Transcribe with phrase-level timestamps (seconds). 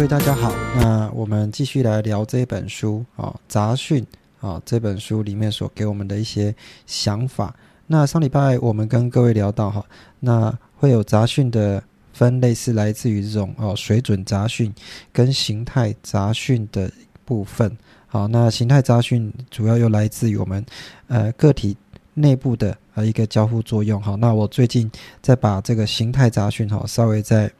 [0.00, 4.02] 各位大家好，那我们继续来聊这本书啊，《杂讯》
[4.48, 6.54] 啊，这本书里面所给我们的一些
[6.86, 7.54] 想法。
[7.86, 9.84] 那上礼拜我们跟各位聊到哈，
[10.20, 14.72] 那会有杂讯的分类是来自于这种哦水准杂讯
[15.12, 16.90] 跟形态杂讯的
[17.26, 17.76] 部分。
[18.06, 20.64] 好，那形态杂讯主要又来自于我们
[21.08, 21.76] 呃个体
[22.14, 24.00] 内部的呃一个交互作用。
[24.00, 24.90] 好，那我最近
[25.20, 27.52] 再把这个形态杂讯哈稍微再。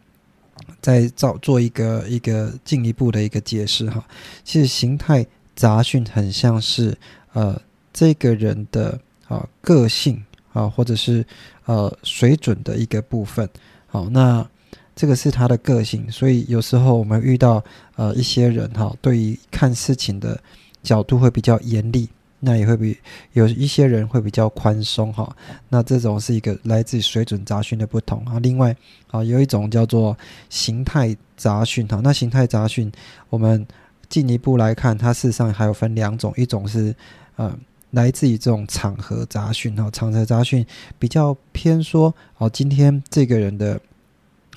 [0.81, 4.05] 再造做一个一个进一步的一个解释哈，
[4.45, 6.97] 其实形态杂讯很像是
[7.33, 7.61] 呃
[7.93, 11.25] 这个人的啊个性啊或者是
[11.67, 13.49] 呃水准的一个部分，
[13.87, 14.47] 好，那
[14.95, 17.63] 这个是他的个性，所以有时候我们遇到
[17.97, 20.41] 呃一些人哈，对于看事情的
[20.83, 22.09] 角度会比较严厉。
[22.43, 22.97] 那也会比
[23.35, 25.37] 有一些人会比较宽松哈，
[25.69, 28.39] 那这种是一个来自水准杂讯的不同啊。
[28.39, 28.75] 另外
[29.11, 30.17] 啊，有一种叫做
[30.49, 32.01] 形态杂讯哈。
[32.03, 32.91] 那形态杂讯，
[33.29, 33.67] 我们
[34.09, 36.95] 进一步来看，它事实上还有分两种，一种是
[37.37, 37.55] 呃
[37.91, 39.91] 来自于这种场合杂讯哈。
[39.91, 40.65] 场合杂讯
[40.99, 43.79] 比较偏说哦，今天这个人的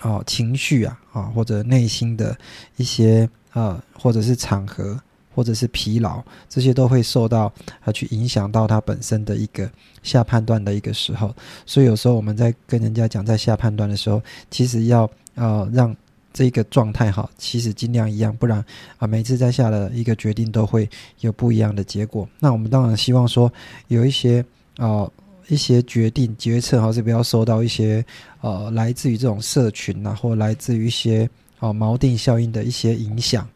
[0.02, 2.38] 哦情绪啊啊，或者内心的
[2.78, 4.98] 一些啊，或者是场合。
[5.34, 9.70] 或者是疲劳，这些都会受到啊去影响到他本身的一个
[10.02, 11.34] 下判断的一个时候，
[11.66, 15.96] 所以有时候我们在跟人家讲在下判断的时候，其实要呃让
[16.32, 18.64] 这个状态哈，其实尽量一样，不然
[18.98, 20.90] 啊每次在下的一个决定都会
[21.20, 22.28] 有不一样的结果。
[22.40, 23.52] 那我们当然希望说
[23.88, 24.44] 有一些
[24.78, 25.10] 啊
[25.48, 28.04] 一些决定决策哈是不要受到一些
[28.42, 31.30] 呃来自于这种社群啊或来自于一些
[31.60, 33.48] 啊锚定效应的一些影响。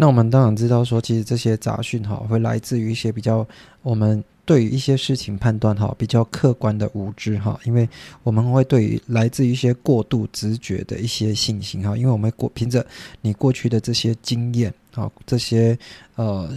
[0.00, 3.46] 那我们当然知道说，其实这些杂讯哈，会来自于一些比较
[3.82, 7.86] 我们对于一些事情判断哈比较客观的无知哈，因为
[8.22, 12.84] 我们会对于来自于一些过度直觉的一些信心哈，因为我们过凭着
[13.20, 15.78] 你过去的这些经验啊，这些
[16.14, 16.48] 呃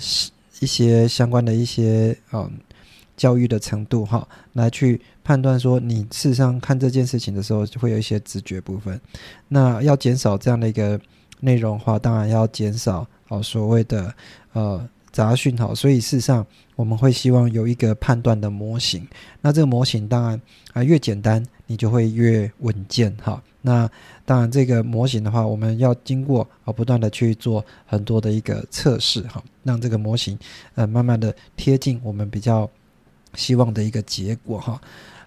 [0.62, 2.50] 一些相关的一些嗯
[3.18, 8.98] 教育的程度哈，来去判断说你事实上看这件事情的时候，就会有一些直觉部分。
[9.50, 10.98] 那要减少这样的一个
[11.42, 13.06] 内容的话，当然要减少。
[13.34, 14.14] 哦，所谓的
[14.54, 16.46] 呃杂讯哈，所以事实上
[16.76, 19.08] 我们会希望有一个判断的模型。
[19.42, 20.40] 那这个模型当然
[20.74, 23.42] 啊越简单，你就会越稳健哈。
[23.62, 23.90] 那
[24.26, 30.38] 当然这个模型的话，我们要经过啊不断的去做很多的一个测试哈，让这个模型
[30.76, 32.70] 呃慢慢的贴近我们比较
[33.34, 34.80] 希望的一个结果哈。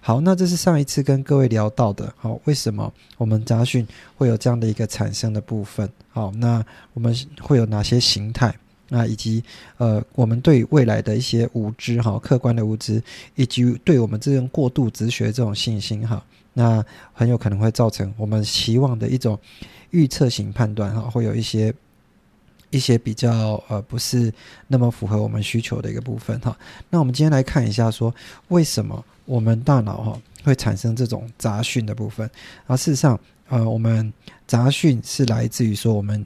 [0.07, 3.85] 好，那这是上一次跟各位聊到的，好，为什么我们杂讯
[4.15, 5.91] 会有这样的一个产生的部分？
[6.07, 8.57] 好，那我们会有哪些形态？
[8.87, 9.43] 那以及
[9.75, 13.03] 呃，我们对未来的一些无知，哈，客观的无知，
[13.35, 16.81] 以及对我们这种过度直学这种信心，哈，那
[17.11, 19.37] 很有可能会造成我们期望的一种
[19.89, 21.73] 预测型判断，哈，会有一些
[22.69, 24.33] 一些比较呃不是
[24.69, 26.57] 那么符合我们需求的一个部分，哈。
[26.89, 28.15] 那我们今天来看一下，说
[28.47, 29.03] 为什么？
[29.27, 32.27] 我们大脑哈会产生这种杂讯的部分，
[32.65, 34.11] 而事实上，呃，我们
[34.47, 36.25] 杂讯是来自于说我们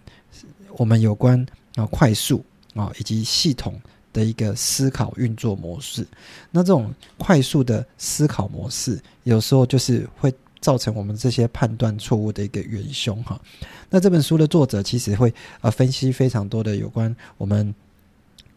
[0.78, 1.44] 我们有关
[1.76, 2.46] 啊快速
[2.76, 3.82] 啊以及系统
[4.14, 6.08] 的一个思考运作模式。
[6.52, 13.42] 那这种快速的思考模式，有时候就是会造成我们这些判断错误的一个元凶哈。
[13.90, 17.74] 那这本书的作者其实会呃分析非常多的有关我们。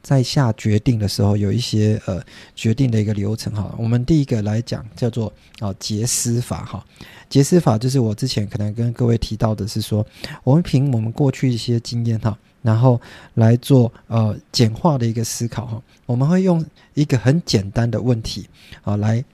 [0.05, 2.23] 在下决定的时候，有一些呃
[2.55, 3.75] 决定的一个流程哈。
[3.79, 6.85] 我们第一个来讲叫做啊结思法哈。
[7.31, 10.07] 结思法就是我之前可能跟各位提到的是说，
[10.45, 13.01] 我们凭我们过去一些经验哈，然后
[13.33, 15.83] 来做呃简化的一个思考哈。
[16.05, 16.63] 我们会用
[16.93, 18.47] 一个很简单的问题
[18.83, 19.25] 啊来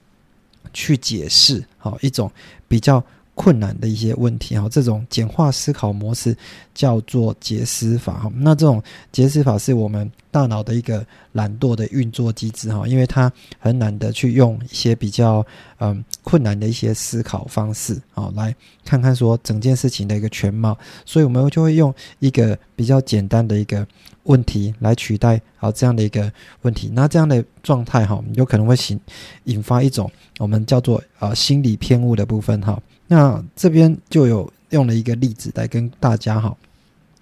[0.71, 2.31] 去解释好一种
[2.69, 3.03] 比较。
[3.33, 6.35] 困难的一些问题哈，这种简化思考模式
[6.75, 8.31] 叫做结思法哈。
[8.35, 8.81] 那这种
[9.11, 15.45] 结思法是我们大脑的一个懒惰的运作机制哈，因为它很难得去用一些比较
[15.79, 23.87] 嗯困难的一些思考方式啊，来看看说整件事情的一个全貌，所以我们就会用一个比较简单的一个
[24.23, 26.31] 问题来取代好这样的一个
[26.63, 26.91] 问题。
[26.93, 28.99] 那这样的状态哈，有可能会引
[29.45, 32.79] 引发一种我们叫做啊心理偏误的部分哈。
[33.11, 36.55] 那这边就有用了一个例子来跟大家哈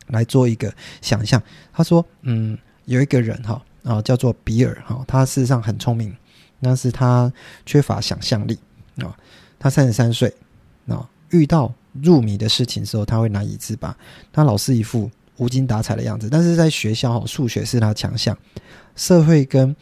[0.09, 0.71] 来做一个
[1.01, 1.41] 想象。
[1.73, 2.55] 他说，嗯，
[2.85, 6.15] 有一个人哈啊叫做比尔哈，他事实上很聪明，
[6.61, 7.33] 但是他
[7.65, 8.59] 缺乏想象力
[8.97, 9.17] 啊。
[9.57, 10.31] 他三十三岁
[10.87, 13.97] 啊，遇到入迷的事情时候，他会难以自拔。
[14.31, 18.37] 他老是一副无精打采的样子，但是在学校哈，数学是他强项，
[18.95, 19.75] 社会跟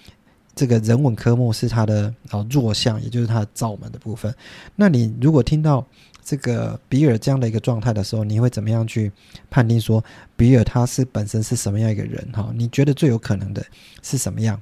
[0.57, 4.33] 这个人文科目是他的啊弱项，也就是他的罩门的部分。
[4.75, 5.85] 那你如果听到
[6.23, 9.11] 这个比尔这样的一个状态的时候，你会怎么样去
[9.51, 10.03] 判定说
[10.35, 12.27] 比尔他是本身是什么样一个人？
[12.33, 13.63] 哈，你觉得最有可能的
[14.01, 14.59] 是什么样？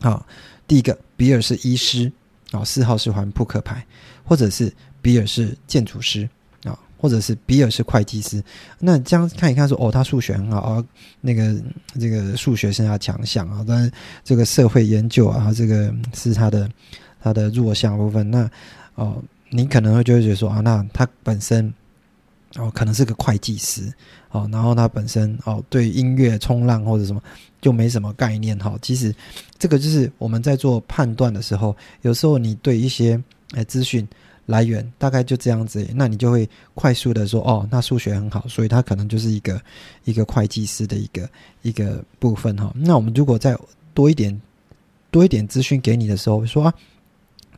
[0.00, 0.26] 啊，
[0.66, 2.10] 第一个，比尔是医师
[2.50, 3.86] 啊，四号是还扑克牌，
[4.24, 6.28] 或者是比尔是建筑师。
[7.02, 8.40] 或者是比尔是会计师，
[8.78, 10.84] 那这样看一看说哦，他数学很好啊，
[11.20, 11.60] 那个
[11.98, 13.90] 这个数学是他强项啊，但是
[14.22, 16.70] 这个社会研究啊，这个是他的
[17.20, 18.30] 他的弱项部分。
[18.30, 18.48] 那
[18.94, 19.20] 哦，
[19.50, 21.74] 你可能会就会觉得说啊，那他本身
[22.54, 23.92] 哦可能是个会计师
[24.30, 27.20] 哦，然后他本身哦对音乐冲浪或者什么
[27.60, 28.78] 就没什么概念哈。
[28.80, 29.12] 其实
[29.58, 33.20] 这个就是我们在做判断的时候，有时候你对一些
[33.54, 34.06] 哎资讯。
[34.46, 39.60] 来源大概就这样子，那你就会快速的说哦，那数学很好，所以他可能就是一个
[40.04, 41.30] 一个会计师的一个
[41.62, 42.72] 一个部分哈。
[42.74, 43.56] 那我们如果再
[43.94, 44.40] 多一点
[45.12, 46.74] 多一点资讯给你的时候，说啊，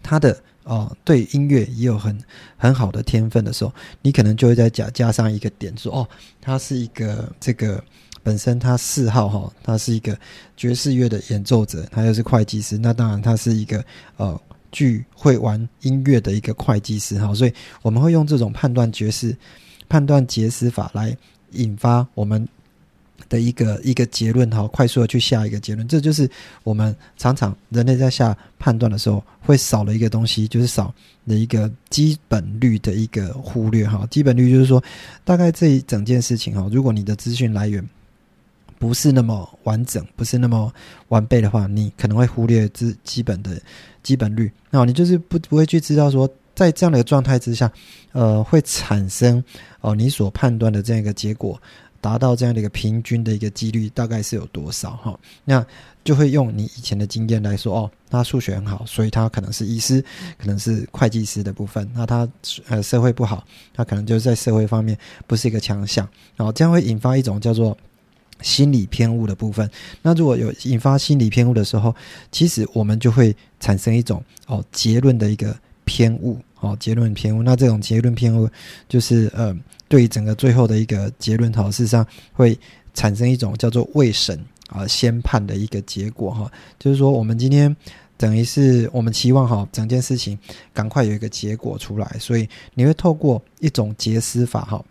[0.03, 2.19] 他的哦对音乐也有很
[2.57, 3.73] 很好的天分的时候，
[4.03, 6.09] 你可能就会再加加上一个点，说哦，
[6.41, 7.83] 他是一个这个
[8.23, 10.17] 本身他四号哈，他是一个
[10.55, 13.83] 爵士乐的演奏者，他又是会计师，那当然他是一个
[14.19, 14.39] 呃。
[14.75, 19.35] 具会玩音乐的一个会计师哈，所以我们会用这种判断爵士、
[19.89, 21.17] 判断结思法来
[21.53, 22.47] 引发我们
[23.29, 25.87] 的一个一个结论哈，快速的去下一个结论。
[25.87, 26.29] 这就是
[26.65, 30.93] 我们常常人类在下判断的时候会少了一个东西，就是少
[31.27, 34.05] 的一个基本率的一个忽略哈。
[34.11, 34.83] 基本率就是说，
[35.25, 37.89] 大概这一整件事情哈，如果你的资讯来源。
[38.79, 40.73] 不是那么完整，不是那么
[41.09, 43.61] 完备的话，你可能会忽略基基本的
[44.03, 44.51] 基本率。
[44.71, 47.71] 那你就是不不会去知道说，在这样的一个状态之下，
[48.13, 49.43] 呃，会产生
[49.81, 51.61] 哦，你所判断的这样一个结果，
[52.01, 55.19] 达到这样的一个平均的一个几率大概是有多少哈？
[55.45, 55.65] 那
[56.05, 60.05] 就会用你以前的经验来说，哦，他数学很好，所以他可能是医师，
[60.37, 61.91] 可能是会计师的部分。
[61.95, 62.29] 那他
[62.69, 66.07] 呃社会不好，他可能就是在社会方面不是一个强项。
[66.37, 67.77] 然后这样会引发一种叫做。
[68.41, 69.69] 心理偏误的部分，
[70.03, 71.95] 那如果有引发心理偏误的时候，
[72.31, 77.43] 其实我们就会产生一种哦结论的一个偏误，哦结论偏误。
[77.43, 78.49] 那这种结论偏误
[78.89, 79.57] 就是呃，
[79.89, 82.59] 对于整个最后的一个结论，哈，事实上会
[82.93, 84.39] 产生一种叫做未审
[84.69, 87.75] 啊先判的一个结果，哈，就是说我们今天
[88.19, 90.39] 等于是我们期望哈整件事情
[90.73, 94.85] 赶快有一个结果出来，所以你会透过一种结思法，哈。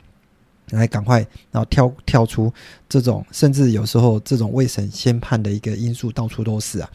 [0.70, 1.20] 来，赶快，
[1.52, 2.52] 然后跳跳出
[2.90, 6.90] 这种，甚至有时候这种未审先判的一个因素到处都是啊，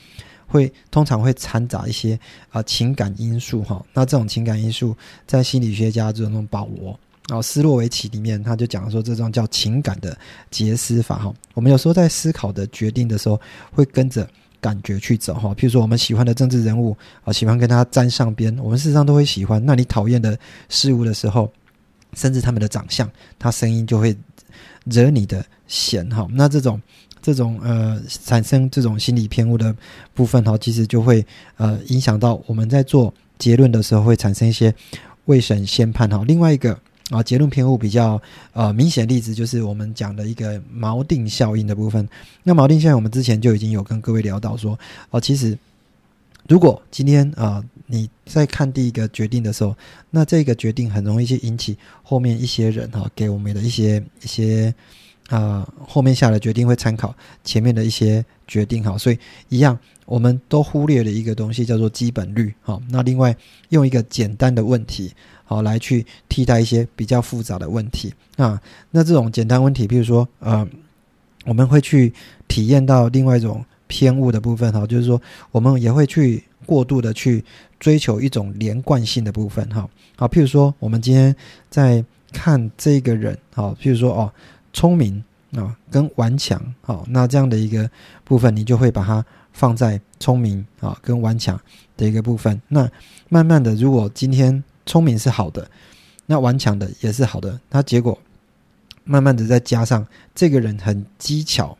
[0.47, 2.19] 会通常会掺杂一些
[2.51, 3.85] 啊情感因素哈。
[3.93, 6.99] 那这种情感因素，在心理学家这种保罗
[7.29, 10.17] 啊斯洛维奇里面，他就讲说这种叫情感的
[10.51, 11.33] 结思法哈。
[11.55, 14.29] 我们有时候在思考的决定的时候，会跟着
[14.61, 15.51] 感觉去走哈。
[15.55, 19.65] 譬如说，我们喜欢的政治人物啊，喜欢跟他沾上边，我们事实上都会喜欢。
[19.65, 20.37] 那你讨厌的
[20.69, 21.53] 事物的时候，
[22.19, 23.09] 甚至他们的长相，
[23.39, 24.17] 他声音就会
[24.85, 26.27] 惹你的嫌哈。
[26.33, 26.81] 那这种
[27.23, 29.75] 这种呃产生这种心理偏误的
[30.15, 31.25] 部分哈，其实就会
[31.57, 34.75] 呃影响到我们在做结论的时候会产生一些
[35.27, 36.25] 未审先判哈。
[36.27, 36.77] 另外一个
[37.11, 38.21] 啊结论偏误比较
[38.53, 42.09] 呃明显例子就是我们讲的一个锚定效应的部分。
[42.43, 44.77] 那锚定效应我们之前就已经有跟各位聊到说
[45.11, 45.57] 哦，其实。
[46.49, 49.77] 如果今天啊你在看第一个决定的时候，
[50.11, 54.75] 那这个决定很容易去引起后面一些人哈给我们的一些一些
[55.29, 57.15] 啊后面下的决定会参考
[57.45, 59.19] 前面的一些决定哈，所以
[59.51, 62.81] 一样我们都忽略了一个东西叫做基本率哈。
[62.89, 63.37] 那另外
[63.69, 65.13] 用一个简单的问题
[65.45, 68.59] 好来去替代一些比较复杂的问题啊，
[68.91, 70.67] 那这种简单问题，比如说呃
[71.45, 72.13] 我们会去
[72.49, 73.63] 体验到另外一种。
[73.89, 77.45] 偏误的部分哈，就是说我们也会去过度的去
[77.81, 79.89] 追求一种连贯性的部分哈。
[80.17, 81.35] 好，譬如说我们今天
[81.69, 84.33] 在看这个人，好，譬如说哦，
[84.73, 87.91] 聪明啊跟顽强，好，那这样的一个
[88.25, 91.59] 部分，你就会把它放在聪明啊跟顽强
[91.97, 92.61] 的一个部分。
[92.69, 92.89] 那
[93.29, 95.69] 慢慢的，如果今天聪明是好的，
[96.27, 98.19] 那顽强的也是好的，那结果
[99.05, 101.77] 慢慢的再加上这个人很机巧。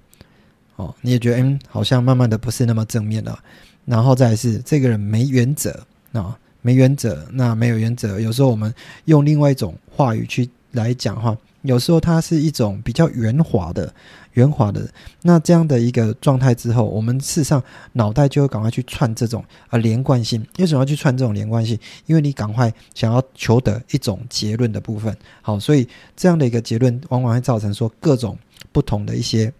[0.79, 3.37] 哦，你也觉得嗯，好像慢慢的不是那么正面了，
[3.85, 8.21] 然后再是这个人没原则啊，没原则，那没有原则。
[8.21, 8.73] 有时候我们
[9.07, 13.93] 用另外一种话语去来讲话，有时候它是一种比较圆滑的、
[14.35, 14.89] 圆滑的。
[15.23, 17.61] 那这样的一个状态之后，我们事实上
[17.95, 20.47] 脑袋就会赶快去串这种啊连贯性。
[20.59, 21.77] 为什么要去串这种连贯性？
[22.07, 25.13] 因为你赶快想要求得一种结论的部分。
[25.43, 28.39] 好，所以这样的一个结论往往会造成说各种
[28.71, 29.53] 不同的一些。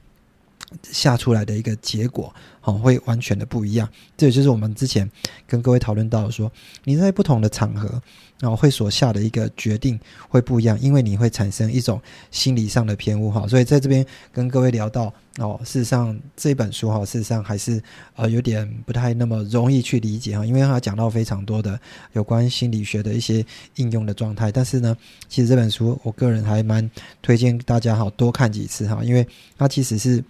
[0.83, 3.89] 下出来的一个结果，哦，会完全的不一样。
[4.17, 5.11] 这也就是我们之前
[5.47, 6.51] 跟各位讨论到说，
[6.85, 8.01] 你在不同的场合，
[8.41, 9.99] 然后会所下的一个决定
[10.29, 13.47] 会不一样，因为你会产生一种心理上的偏误，哈。
[13.47, 17.83] 所以在这边跟各位聊到，哦，事实上这本书，哈，事实上还是
[18.17, 21.81] 呃有点不太那么容易去理解，哈，因为它讲到非常多的
[22.13, 23.45] 有关心理学的一些
[23.77, 24.53] 应用的状态。
[24.53, 24.95] 但是呢，
[25.29, 26.91] 其实这本书我个人还蛮
[27.23, 30.23] 推荐大家，哈，多看几次，哈，因为它其实是。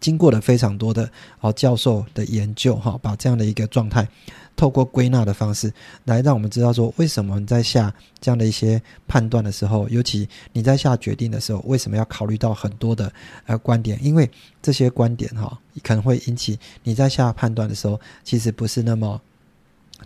[0.00, 4.08] 经过了非常多的哦教授的研究哈，把这样的一个状态
[4.56, 5.72] 透过归纳的方式
[6.04, 13.12] 来让我们知道说，为什么你在下这样的一些判断的时候，尤其你在下决定的时候，为什么要考虑到很多的
[13.46, 13.98] 呃观点？
[14.02, 14.28] 因为
[14.62, 19.20] 这些观点哈，可能会引起你在下判断的时候，其实不是那么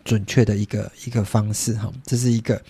[0.05, 2.61] 准确的一个一个方式哈，这是一个。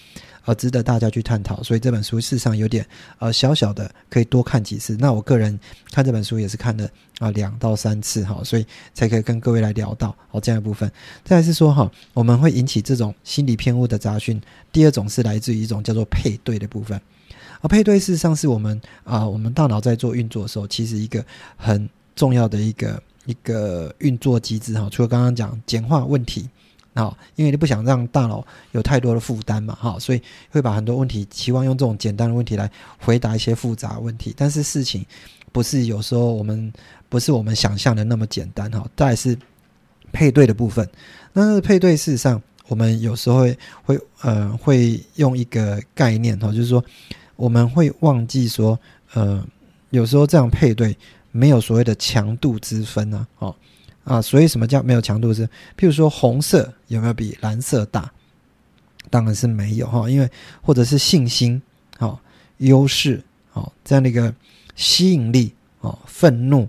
[0.46, 2.86] 呃，值得大家去探讨，所以这本书事实上有点
[3.18, 4.94] 呃小小的，可以多看几次。
[5.00, 5.58] 那我个人
[5.90, 6.86] 看这本书也是看了
[7.18, 10.92] 啊两到三次哈，所以才可以跟各位来聊到好这样一部分。
[11.24, 14.38] 再来是说哈，我们会引起这种心理偏误的杂讯。
[14.70, 17.00] 第二种是来自于一种叫做配对的部分，
[17.62, 21.24] 而配对事实上是我们啊我们大脑在做运作的时候，其实一个
[21.56, 24.90] 很重要的一个一个运作机制哈。
[24.92, 26.50] 除了刚刚讲简化问题。
[26.94, 34.32] 啊，因为你不想让大脑有太多的负担嘛，哈，所以会把很多问题期望用这种简单的问题来回答一些复杂问题。
[34.36, 35.04] 但是事情
[35.50, 36.72] 不是有时候我们
[37.08, 38.86] 不是我们想象的那么简单，哈。
[38.96, 39.36] 再是
[40.12, 40.88] 配对的部分，
[41.32, 46.82] 那配对事实上我们有时候会会呃会用一个概念，哈，就是说
[47.34, 48.78] 我们会忘记说，
[49.14, 49.44] 呃，
[49.90, 50.96] 有时候这样配对
[51.32, 53.52] 没有所谓的强度之分呢，哦。
[54.04, 55.46] 啊，所以什么叫没有强度是？
[55.78, 58.10] 譬如说红色有没有比蓝色大？
[59.10, 60.28] 当然是没有哈，因为
[60.62, 61.60] 或者是信心、
[61.98, 62.18] 哦
[62.56, 63.22] 优势、
[63.52, 64.34] 哦这样的一个
[64.74, 66.66] 吸引力、哦愤怒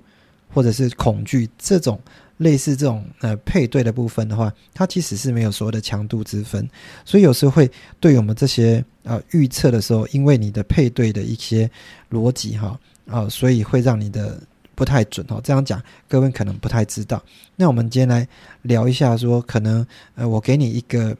[0.53, 1.99] 或者是恐惧这种
[2.37, 6.69] 类似这种呃配对的部分的话，它其实是没有所谓的强度之分。
[7.05, 11.69] 所以有时候会对我们这些呃预测的时候，因为你的配对的一些
[12.11, 12.77] 逻辑哈
[13.07, 14.41] 啊，所以会让你的。
[14.75, 17.23] 不太准哦，这样讲各位可能不太知道。
[17.55, 18.27] 那我们今天来
[18.63, 21.15] 聊一下，说可能呃，我给你一个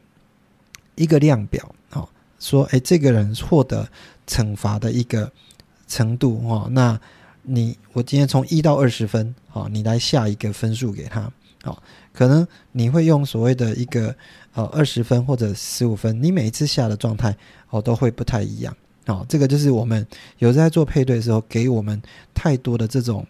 [0.94, 2.06] 一个量表，哦，
[2.38, 3.88] 说哎，这个人获得
[4.26, 5.32] 惩罚的一个
[5.88, 7.00] 程度哦，那
[7.42, 11.32] 你我今天从一到二十分，哦，你来下一个分数给他，
[11.64, 11.76] 哦，
[12.12, 14.14] 可能你会用所谓的一个
[14.52, 17.34] 呃二十分或者十五分，你每一次下的状态
[17.70, 20.06] 哦都会不太一样，哦，这个就是我们
[20.38, 22.02] 有在做配对的时候，给我们
[22.34, 23.26] 太多的这种。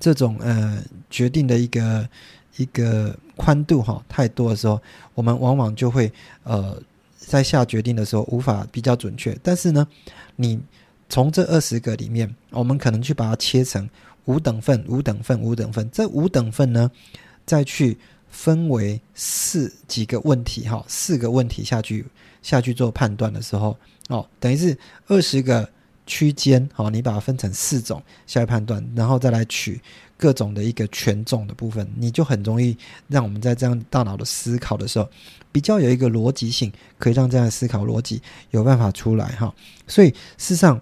[0.00, 2.08] 这种呃决定的一个
[2.56, 4.80] 一个宽度哈太多的时候，
[5.14, 6.12] 我们往往就会
[6.44, 6.80] 呃
[7.16, 9.36] 在下决定的时候无法比较准确。
[9.42, 9.86] 但是呢，
[10.36, 10.60] 你
[11.08, 13.88] 从这二十个里面，我们可能去把它切成
[14.26, 15.88] 五等份、五等份、五等份。
[15.90, 16.90] 这五等份呢，
[17.44, 17.96] 再去
[18.28, 22.04] 分为四几个问题哈，四个问题下去
[22.42, 23.76] 下去做判断的时候，
[24.08, 24.76] 哦，等于是
[25.06, 25.68] 二十个。
[26.08, 29.80] 区间，好，你把它分成四种下来判断，然后再来取
[30.16, 35.06] 各种的一个权重的部分，你就很容易让我们在这样大脑的思考的时候，
[35.52, 39.54] 比较有一个逻辑性，可以让这样的思考逻辑有办法出来哈。
[39.86, 40.80] 所以事实上，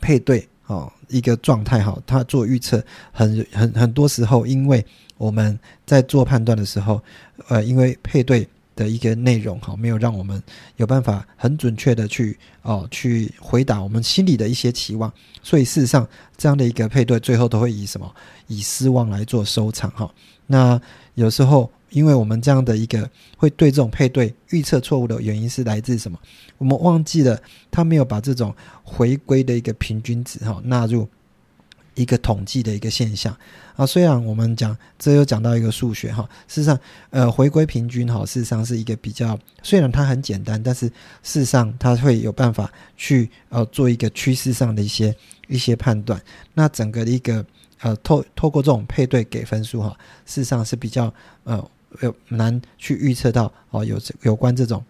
[0.00, 4.84] 配对哦一个状态哈，它做预测很很很多时候，因为
[5.18, 7.00] 我们在做判断的时候，
[7.48, 8.48] 呃，因为配对。
[8.78, 10.40] 的一个内容哈，没有让我们
[10.76, 16.06] 有办法很准确的去哦去回答我们心里的一些期望，所以事实上
[16.36, 18.14] 这样的一个配对最后都会以什么
[18.46, 20.08] 以失望来做收场哈。
[20.46, 20.80] 那
[21.14, 26.16] 有时候因为我们这样的一个会对这种配对预测错误的原因是来自什么？
[26.56, 27.40] 我们忘记了
[27.72, 28.54] 他没有把这种
[28.84, 31.08] 回归的一个平均值哈纳入。
[31.98, 33.36] 一个统计的一个现象
[33.74, 36.78] 啊，虽然我们讲这又讲到一个数学哈，事实上，
[37.10, 40.86] 呃，回归平均哈，事实上是一个比较，虽然它很简单，但是
[41.22, 45.14] 事实上它会有办法去呃做一个趋势上的一些
[45.48, 46.20] 一些判断。
[46.54, 47.44] 那整个的一个
[47.80, 49.90] 呃透透过这种配对给分数哈，
[50.24, 51.12] 事实上是比较
[51.42, 51.68] 呃
[52.02, 54.84] 有难去预测到哦有有关这种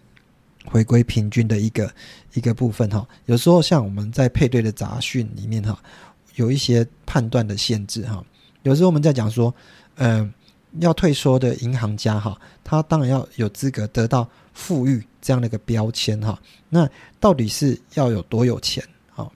[0.65, 1.91] 回归平均的一个
[2.33, 3.07] 一个部分哈。
[3.25, 5.79] 有时候像我们在配对的杂讯里面哈。
[6.39, 8.23] 有一些判断的限制哈，
[8.63, 9.53] 有时候我们在讲说，
[9.95, 10.33] 嗯，
[10.79, 16.39] 要退缩的银行家哈，他当然要有资格得到富裕这样的一个标签哈。
[16.69, 18.81] 那到底是要有多有钱
[19.15, 19.29] 啊，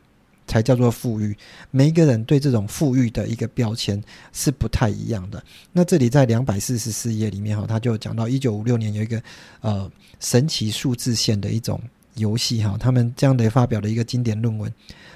[0.48, 1.36] 才叫做富裕？
[1.72, 5.43] 每一个人对这种富裕的一个标签是不太一样的。
[5.74, 9.22] 那这里在两百四十四页里面哈，他就讲到一九五六年有一个
[9.60, 9.91] 呃
[10.22, 11.81] 神奇数字线的一种
[12.15, 14.74] 游戏哈，他们这样的发表了一个经典论文，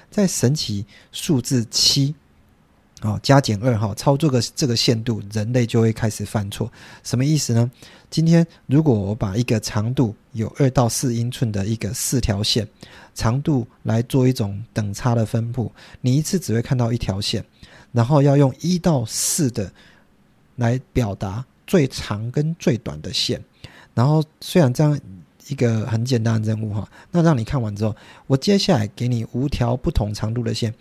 [0.09, 2.13] 在神奇数字七。
[3.03, 6.71] 哦，加减二哈，操作个这个限度，人类就会开始犯错。
[7.03, 7.69] 什么意思呢？
[8.09, 12.67] 今天如果我把一个长度有二到四英寸的一个四条线，
[13.13, 15.71] 长度来做一种等差的分布，
[16.01, 17.45] 你一次只会看到一条线，
[17.91, 19.71] 然后要用一到四的
[20.55, 23.39] 来表达最长跟最短的线。
[23.93, 24.99] 然后虽然这样
[25.47, 27.95] 一个很简单的任务哈，那让你看完之后，
[28.27, 30.73] 我接下来给你五条不同长度的线，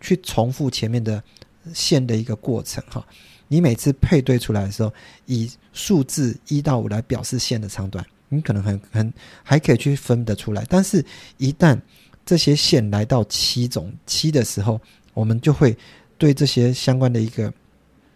[0.00, 1.22] 去重复前面的。
[1.72, 3.06] 线的一个过程哈，
[3.46, 4.92] 你每次配对出来的时候，
[5.26, 9.14] 以数字一到五来表示线的长短，你可能很很
[9.44, 10.66] 还可以去分得出来。
[10.68, 11.04] 但是，
[11.36, 11.80] 一旦
[12.26, 14.80] 这些线来到七种七的时候，
[15.14, 15.78] 我们就会
[16.18, 17.54] 对这些相关的一个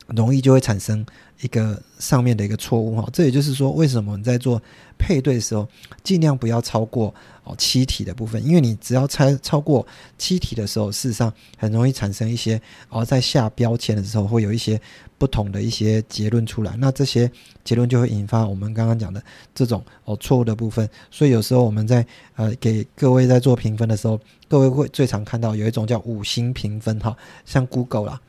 [0.09, 1.07] 容易就会产生
[1.41, 3.09] 一个上面的一个错误哈。
[3.13, 4.61] 这也就是说，为什么你在做
[4.99, 5.69] 配对的时候，
[6.03, 7.15] 尽量不要超过。
[7.49, 9.87] 哦，七体的部分，因为你只要猜超过
[10.19, 14.81] 七体的时候，事实上很容易产生一些哦，在下标签的时候会有一些
[15.17, 17.31] 不同的一些结论出来，那这些
[17.63, 19.23] 结论就会引发我们刚刚讲的
[19.55, 20.91] 这种哦错误的部分。
[21.09, 28.21] 所以有时候我们在呃给各位在做评分的时候，各位会最常看到有一种叫五星评分哈，像 Google 啦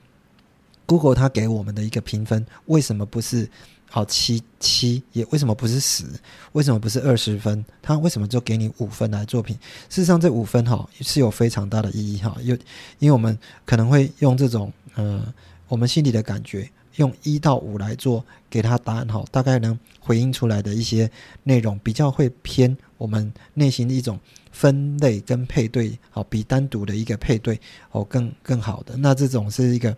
[0.86, 3.50] ，Google 它给我们的一个评分为什么不是？
[3.90, 6.04] 好七七也为什么不是十？
[6.52, 7.64] 为什么不是二十分？
[7.82, 9.58] 他为什么就给你五分来作品？
[9.90, 12.36] 事实上，这五分哈是有非常大的意义哈。
[12.44, 12.54] 有，
[13.00, 15.34] 因为我们可能会用这种呃，
[15.70, 21.10] 我们心里的感觉，用一到五来做给他答案哈，大概能回应出来的一些
[21.44, 24.20] 内容，比较会偏我们内心的一种
[24.52, 27.60] 分类跟配对，好比单独的一个配对
[27.92, 28.98] 哦更更好的。
[28.98, 29.96] 那这种是一个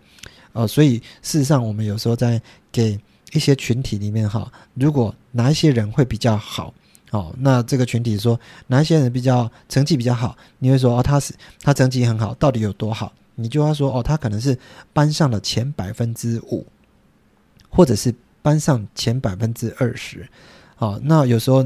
[0.52, 2.96] 呃，所以事实上，我们有时候在给。
[3.32, 6.72] 一些群体里面哈，如果哪一些人会比较好，
[7.10, 13.12] 哦，那这个群体说哪一些人比较成绩比较好，你会说哦，他是他成绩很好，到底有多好？
[13.36, 14.58] 你就要说哦，他可能是
[14.92, 16.66] 班上的前百分之五，
[17.68, 20.28] 或者是班上前百分之二十，
[20.78, 21.64] 哦，那有时候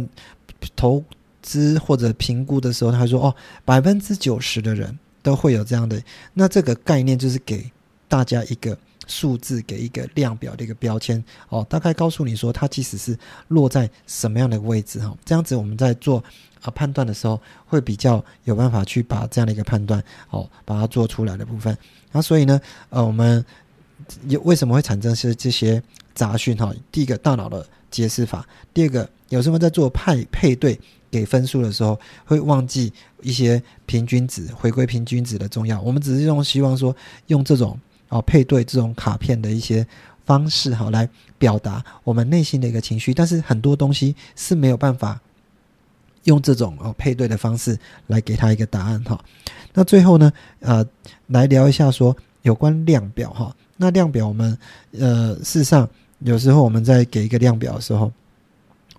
[0.76, 1.02] 投
[1.42, 6.02] 资或者评估的时候，他说哦，百分之九十的人都会有这样的，
[6.34, 7.70] 那这个概念就是给
[8.08, 8.76] 大家一个。
[9.06, 16.22] 数字给一个量表的一个标签哦，大概告诉你说它其实是落在什么样的位置哈，这样子我们在做
[16.62, 21.76] 啊判断的时候会比较有办法去把这样的一个判断哦把它做出来的部分。
[22.12, 23.44] 那所以呢，呃，我们
[24.28, 25.82] 有为什么会产生是这些
[26.14, 26.72] 杂讯哈？
[26.92, 30.78] 第一个大脑的解释法，第二个有什么在做派配对
[31.10, 35.80] 给分数的时候会忘记一些平均值，回归平均值的重要。
[35.80, 36.94] 我们只是用希望说
[37.26, 37.78] 用这种。
[38.14, 39.84] 哦，配对这种卡片的一些
[40.24, 43.12] 方式，哈，来表达我们内心的一个情绪。
[43.12, 45.20] 但是很多东西是没有办法
[46.22, 49.18] 用这种哦配对的方式来给他一个答案，哈。
[49.72, 50.86] 那最后呢，呃，
[51.26, 53.52] 来聊一下说有关量表，哈。
[53.76, 54.56] 那量表我们
[54.92, 55.88] 呃，事实上
[56.20, 58.12] 有时候我们在给一个量表的时候，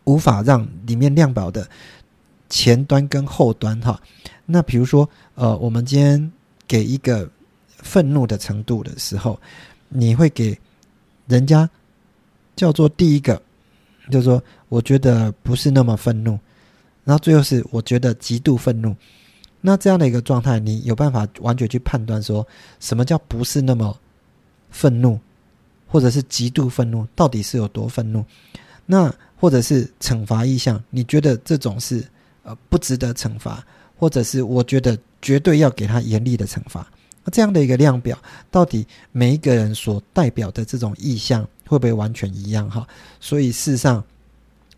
[0.04, 1.65] 无法让里面量表的
[2.49, 3.97] 前端跟后端，哈。
[4.45, 6.34] 那比如说，呃，我们今天
[6.67, 7.32] 给一个。
[7.86, 9.39] 愤怒的程度的时候，
[9.88, 10.58] 你会给
[11.28, 11.69] 人家
[12.56, 13.39] 叫做第一个，
[14.10, 16.38] 就是说我觉得不是那么愤怒，
[17.04, 18.93] 然后最后是我觉得极度愤怒。
[19.62, 22.45] 那这样的一个状态，你有办法完全去判断说
[22.80, 23.95] 什么叫不是那么
[24.71, 25.19] 愤怒，
[25.88, 28.26] 或者是极度愤怒，到底是有多愤怒？
[28.86, 32.04] 那或者是惩罚意向，你觉得这种是
[32.43, 33.63] 呃不值得惩罚，
[33.95, 36.86] 或者是我觉得绝对要给他严厉的惩罚？
[37.25, 38.17] 那这样的一个量表，
[38.51, 42.88] 到底每一个人所代表的这种意向会不会完全一样哈？
[43.19, 44.01] 所以事实上，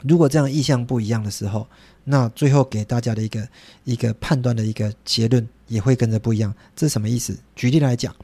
[0.01, 1.67] 如果这样意向不一样的时候，
[2.05, 3.47] 那最后给大家的一个
[3.83, 6.55] 一个判断的一个结论也会跟着不一样。
[6.73, 7.37] 这是什么意思？
[7.53, 8.15] 举例来讲，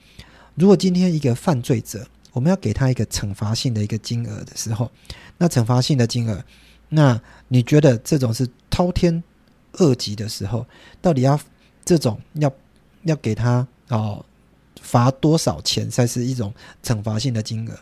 [0.56, 4.90] 如果今天一个犯罪者，我们要给他一个惩罚性的一个金额的时候，
[5.38, 6.42] 那惩罚性的金额，
[6.88, 9.22] 那你觉得这种是滔天
[9.80, 10.66] 恶极的时候，
[11.02, 11.38] 到底要
[11.84, 12.50] 这种要
[13.04, 13.68] 要给他？
[13.94, 14.26] 哦，
[14.82, 16.52] 罚多少钱才是一种
[16.84, 17.78] 惩罚性的金额？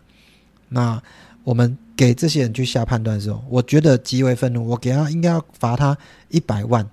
[0.68, 1.02] 那
[1.44, 5.98] 我们给这些人去下判断的时候，我觉得极为愤怒，我给他应该要罚他
[6.28, 6.86] 一百万，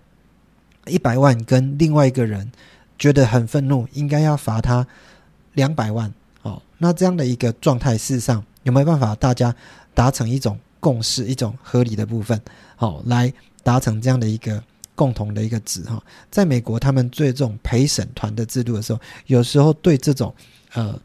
[0.86, 2.50] 一百万跟另外一个人
[2.96, 4.86] 觉得很愤怒，应该要罚他
[5.54, 6.12] 两百万。
[6.42, 9.54] 哦，那这样的一个状态，事实上有没有办法大家
[9.94, 12.40] 达成一种共识，一种合理的部分，
[12.76, 13.32] 好，来
[13.64, 14.62] 达成这样的一个
[14.98, 16.02] 共同的一个值哈。
[16.28, 20.34] 在美国，他们对这种陪审团的制度的时候，有时候对这种
[20.72, 21.00] 呃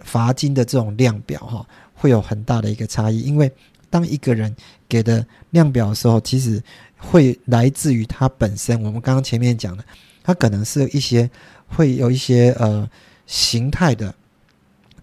[0.00, 3.50] 罚金的这种量表哈，会有很大的一个差异，因为
[3.88, 4.54] 当一个人
[4.86, 6.62] 给的量表的时候，其实
[6.98, 8.78] 会来自于他本身。
[8.82, 9.82] 我们刚刚前面讲的，
[10.22, 11.30] 他可能是一些
[11.66, 12.86] 会有一些呃
[13.26, 14.14] 形态的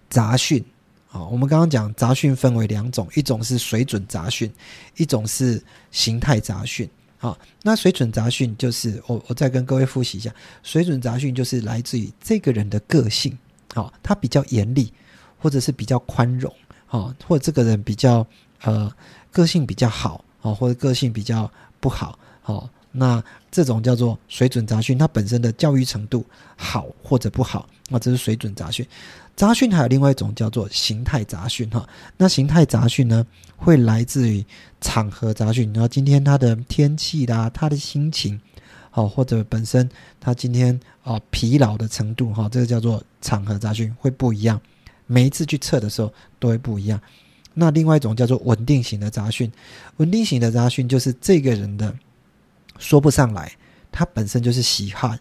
[0.08, 0.64] 杂讯。
[1.12, 4.48] 好，我们刚刚讲杂讯分为两种，一种是水准杂讯，
[4.96, 6.88] 一种是形态杂讯。
[7.22, 13.36] 好，那水准杂讯就是我我再跟各位复习一下，水准杂讯就是来自于这个人的个性。
[13.74, 14.90] 好，他比较严厉，
[15.38, 16.50] 或者是比较宽容。
[16.86, 18.26] 好，或者这个人比较
[18.62, 18.90] 呃
[19.30, 20.24] 个性比较好。
[20.38, 22.18] 好，或者个性比较不好。
[22.40, 26.24] 好，那这种叫做水准杂讯，它本身的教育程度
[26.56, 28.86] 好或者不好，那这是水准杂讯。
[29.36, 33.26] 杂讯还有另外一种叫做形态杂讯哈，那形态杂讯呢
[33.56, 34.44] 会来自于
[34.80, 38.38] 场合杂讯，然后今天他的天气啦，他的心情，
[38.90, 39.88] 好或者本身
[40.20, 44.60] 他今天啊疲劳的程度哈，这个叫做场合杂讯会不一样，
[45.06, 47.00] 每一次去测的时候都会不一样。
[47.54, 49.50] 那另外一种叫做稳定型的杂讯，
[49.96, 51.94] 稳定型的杂讯就是这个人的
[52.78, 53.50] 说不上来，
[53.90, 55.16] 他本身就是喜好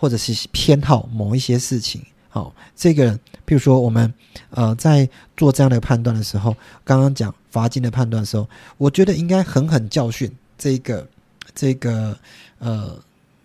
[0.00, 2.02] 或者是偏好某一些事情。
[2.30, 4.10] 好，这个人，譬如说，我们
[4.48, 11.06] 呃在做这样的判断的时候，刚刚讲罚金的判断的时候，我觉得应该狠狠教训这个
[11.54, 12.16] 这个
[12.60, 12.96] 呃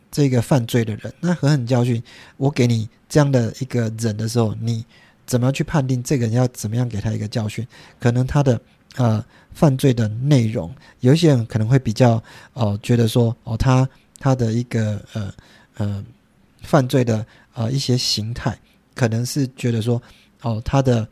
[0.09, 1.13] 这个犯罪的人。
[1.19, 2.01] 那狠狠教训，
[2.37, 4.85] 我给你这样的一个人的时候，你
[5.25, 7.67] 怎么样去判定这个人要怎么样给他一个教训？
[7.99, 8.61] 可能他的
[8.95, 13.89] 呃犯罪的内容，有一些人可能会比较哦觉得说哦他
[14.19, 15.33] 他的一个呃
[15.77, 16.05] 呃
[16.65, 18.59] 犯罪的呃一些形态。
[18.93, 20.01] 可能是觉得说，
[20.41, 21.05] 哦，他的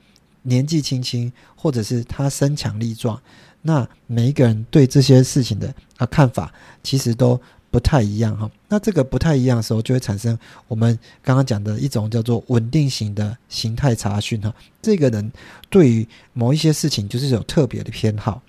[0.44, 3.22] 年纪轻轻，或者是他身强力壮，
[3.62, 6.50] 那每一个人对这些事情的啊看法，
[6.82, 7.38] 其实都
[7.70, 8.50] 不太一样哈。
[8.70, 10.39] 那这个不太一样的时候，就会产生
[10.70, 14.56] 我们刚刚讲的一种叫做稳定型的形态查询哈。
[14.82, 15.30] 这个人
[15.70, 18.42] 对于某一些事情就是有特别的偏好。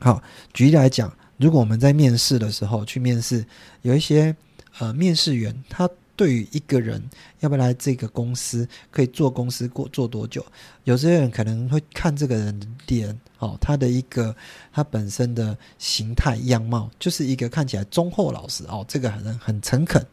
[0.00, 0.20] 好，
[0.52, 3.46] 举例来讲，如果我们在面试的时候去面试，
[3.82, 4.34] 有一些
[4.80, 5.88] 呃面试员他。
[6.16, 7.02] 对于一个人
[7.40, 10.44] 要不要来这个公司，可以做公司过做多久？
[10.84, 14.34] 有些人可能会看这个人的脸，哦，他的一个
[14.72, 20.04] 他本身的形态样貌，就是一个看起来忠厚老实哦，这个人很诚恳，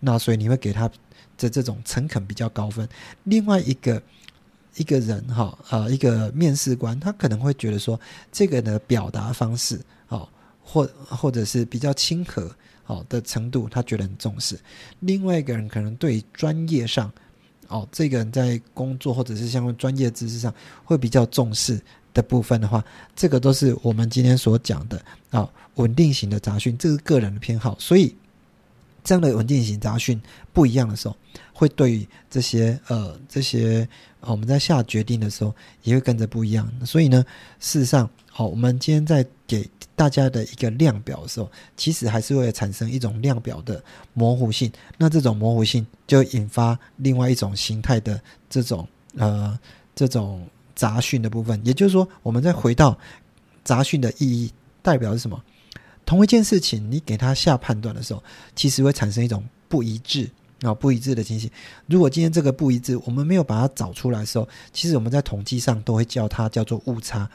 [0.00, 0.90] 那所以你会给他
[1.38, 2.88] 的这种诚恳比较高分。
[3.22, 4.02] 另外一个
[4.74, 7.98] 一个人哈，呃，一个面试官，他可能会觉得说，
[8.32, 10.28] 这个的表达方式，哦，
[10.64, 12.50] 或或者是比较亲和。
[12.84, 14.56] 好的程度，他觉得很重视。
[15.00, 17.10] 另外一个人可能对专业上，
[17.68, 21.80] 哦，这个人在工作或者是相关专业知识上会比较重视
[22.12, 22.84] 的部分的话，
[23.16, 27.74] 这个都是我们今天所讲的啊，稳定型的杂讯，这是个人的偏好。
[27.80, 28.14] 所以，
[29.02, 30.20] 这样的稳定型杂讯
[30.52, 31.16] 不一样的时候，
[31.54, 33.88] 会对这些呃这些
[34.20, 36.70] 我们在下决定的时候也会跟着不一样。
[36.84, 37.24] 所以呢，
[37.60, 39.66] 事实上，好，我们今天在给。
[39.96, 44.70] 大家的一个量表的时候，其实还是会产生一种量表的模糊性。
[44.98, 49.56] 那这种模糊性就引发另外一种形态的这种呃
[49.94, 51.60] 这种杂讯的部分。
[51.64, 52.98] 也就是说，我们再回到
[53.62, 54.50] 杂讯的意义，
[54.82, 55.40] 代表是什么？
[56.04, 58.20] 同一件事情，你给他下判断的时候，
[58.56, 60.28] 其实会产生一种不一致
[60.62, 61.48] 啊不一致的情形。
[61.86, 67.30] 如果今天这个不一致，我们没有把它找出来的时候，其实我们在统计上都会叫它叫做误差。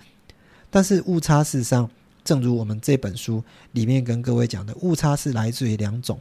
[0.70, 1.90] 但是误差事实上。
[2.24, 6.20] 正如我们这本书里面跟各位讲的，误差是来自于两种，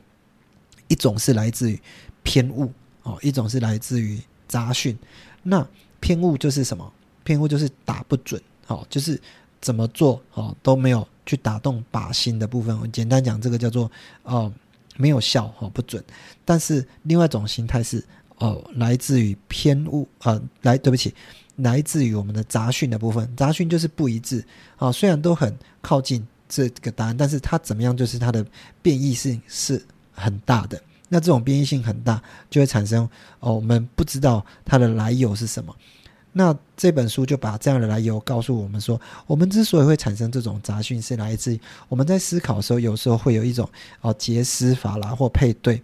[0.88, 1.80] 一种是来自于
[2.22, 4.96] 偏误哦，一种是来自于杂讯。
[5.42, 5.66] 那
[6.00, 6.92] 偏误就是什么？
[7.24, 9.20] 偏误就是打不准哦，就是
[9.60, 12.78] 怎么做哦都没有去打动靶心的部分。
[12.80, 13.90] 我简单讲，这个叫做
[14.22, 14.52] 哦
[14.96, 16.02] 没有效哦不准。
[16.44, 18.02] 但是另外一种形态是
[18.36, 21.14] 哦来自于偏误啊，来对不起。
[21.58, 24.44] 来自于我们的杂讯的部分，杂讯就是不一致
[24.76, 24.92] 啊。
[24.92, 28.46] 虽然都很靠近这个答案，但是它怎么样，就是它的
[28.80, 30.80] 变异性是很大的。
[31.08, 33.08] 那这种变异性很大，就会产生
[33.40, 35.74] 哦，我们不知道它的来由是什么。
[36.32, 43.68] 那这本书就把这样的来由告诉我们说，我们之所以会产生这种杂讯，是来自于我们在思考的时候，有时候会有一种
[44.00, 45.82] 哦结思法啦或配对，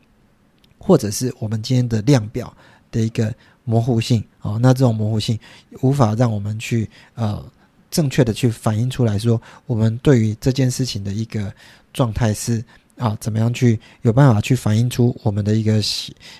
[0.78, 2.56] 或者是我们今天的量表
[2.92, 3.34] 的一个。
[3.64, 5.38] 模糊性哦，那这种模糊性
[5.80, 7.44] 无法让我们去呃
[7.90, 11.52] 正确的去反映出来说，我们对于这件事情的一个
[11.92, 12.62] 状态是
[12.96, 15.80] 啊怎么样去有办法去反映出我们的一个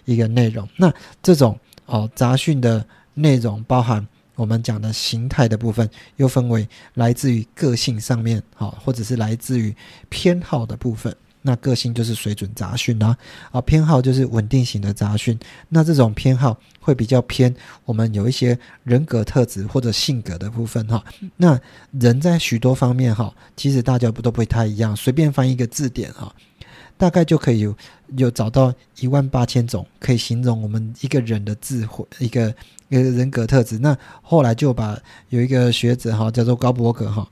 [0.05, 0.69] 一个内容。
[0.77, 2.85] 那这种哦杂讯的
[3.15, 9.75] 内容包含我们讲的形态的部分，又分为来自于个性上面，好，或者是来自于
[10.09, 11.17] 偏好的部分。
[11.47, 13.15] 那个性就是水准杂讯啦，
[13.53, 15.39] 啊，偏好就是稳定型的杂讯。
[15.69, 17.55] 那这种偏好会比较偏
[17.85, 21.05] 我们有一些人格特质或者性格的部分哈。
[21.37, 21.61] 那
[22.01, 24.97] 人在许多方面哈，其实大家不都不太一样。
[24.97, 26.35] 随便翻一个字典哈，
[26.97, 27.77] 大概就可以有
[28.17, 32.49] 有找到一万八千种可以形容我们一个人的智慧，一个
[32.89, 33.79] 一个人格特质。
[33.79, 37.29] 那后来就把有一个学者哈，叫做高伯格哈，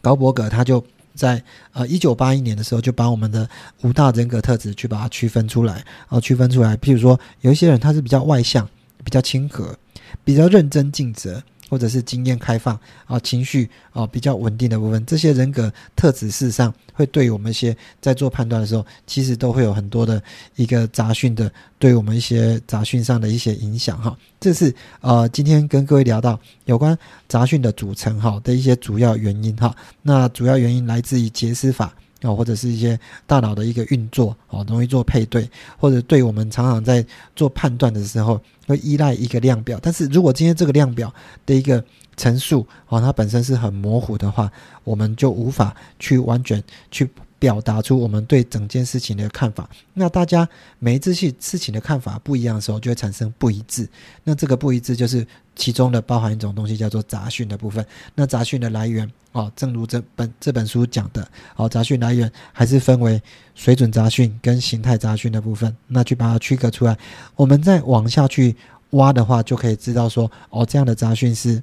[0.00, 0.84] 高伯格他就。
[1.14, 3.48] 在呃一九八一年的时候，就把我们的
[3.82, 6.76] 五大人格特质去把它区分出来，然后区分出来。
[6.76, 8.68] 譬如说，有一些人他是比较外向、
[9.04, 9.76] 比较亲和、
[10.24, 11.42] 比较认真尽责。
[11.68, 20.22] 或者是经验开放啊，情绪啊比较稳定的部分，这些人格特质事实上会对我们一些在做判断的时候，其实都会有很多的
[20.56, 24.16] 一个杂讯的，对我们一些杂讯上的一些影响哈。
[24.40, 26.96] 这是呃今天跟各位聊到有关
[27.28, 29.74] 杂讯的组成哈的一些主要原因哈。
[30.02, 31.94] 那主要原因来自于杰斯法。
[32.24, 37.04] 哦，或者是一些大脑的一个运作，哦，容易做配对，或者对我们常常在
[37.36, 39.78] 做判断的时候，会依赖一个量表。
[39.82, 41.14] 但是如果今天这个量表
[41.46, 41.84] 的一个
[42.16, 44.50] 陈述，哦，它本身是很模糊的话，
[44.82, 46.60] 我们就无法去完全
[46.90, 47.08] 去。
[47.44, 49.68] 表达出我们对整件事情的看法。
[49.92, 53.86] 那大家每一次事事情的看法不一样的时候，就会产生不一致。
[54.22, 57.84] 那这个不一致就是其中的包含一种东西，叫做杂讯的部分。
[58.14, 63.22] 那杂讯的来源哦，正如这本这本书讲的，哦，杂讯来源还是分为
[63.54, 65.76] 水准杂讯跟形态杂讯的部分。
[65.86, 66.96] 那去把它区隔出来，
[67.36, 68.56] 我们再往下去
[68.92, 71.62] 挖的话，就可以知道说，哦，这样的杂讯是。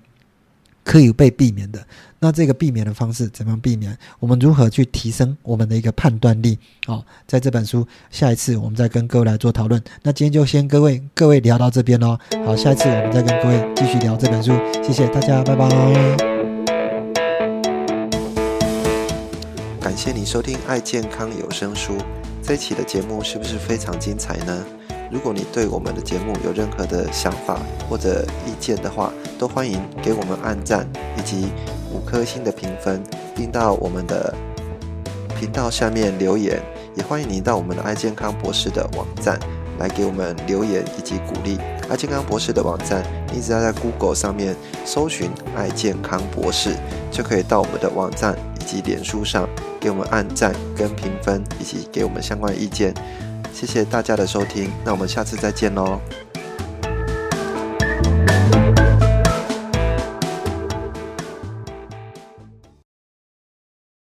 [0.91, 1.82] 可以被避免的，
[2.19, 3.97] 那这个避免的方式怎么避免？
[4.19, 6.60] 我们如何去提升我们的一个判断力？
[6.86, 9.82] 好，在这本书，下一次我们再跟各位来做讨论。
[10.04, 12.19] 那今天就先各位各位聊到这边喽。
[12.45, 14.51] 好，下一次我们再跟各位继续聊这本书。
[14.84, 15.69] 谢谢大家，拜拜。
[19.80, 21.93] 感谢你收听爱健康有声书，
[22.43, 24.62] 这一期的节目是不是非常精彩呢？
[25.12, 31.50] 如果你对我们的节目有任何的想法或者意见的话，都欢迎给我们按赞以及
[31.93, 33.04] 五颗星的评分，
[33.36, 34.34] 并到我们的
[35.38, 36.62] 频道下面留言。
[36.95, 39.39] 也欢迎你到我们的爱健康博士的网站
[39.80, 41.58] 来给我们留言以及鼓励。
[41.89, 46.76] 爱健康博士的网站，你只要在 Google 上面搜寻“爱健康博士”，
[47.12, 49.47] 就可以到我们的网站以及脸书上
[49.80, 52.93] 给我们按赞跟评分，以及给我们相关意见。
[53.53, 55.99] 谢谢大家的收听，那我们下次再见喽。